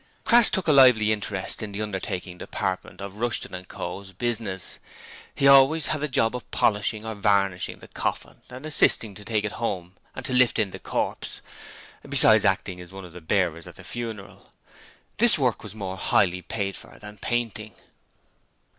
[0.25, 4.79] Crass took a lively interest in the undertaking department of Rushton & Co.'s business.
[5.35, 9.43] He always had the job of polishing or varnishing the coffin and assisting to take
[9.45, 11.41] it home and to 'lift in' the corpse,
[12.09, 14.51] besides acting as one of the bearers at the funeral.
[15.17, 17.75] This work was more highly paid for than painting.